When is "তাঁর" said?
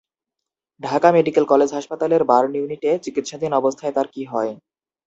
3.95-4.07